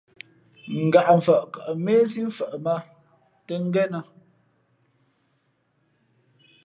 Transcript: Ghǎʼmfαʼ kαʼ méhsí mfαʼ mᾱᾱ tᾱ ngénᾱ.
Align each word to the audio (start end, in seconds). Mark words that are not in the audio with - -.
Ghǎʼmfαʼ 0.91 1.41
kαʼ 1.53 1.69
méhsí 1.83 2.19
mfαʼ 2.29 2.53
mᾱᾱ 2.63 2.77
tᾱ 3.47 3.55
ngénᾱ. 3.61 4.01